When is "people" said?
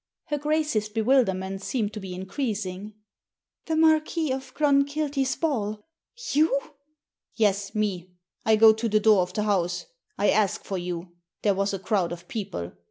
12.27-12.71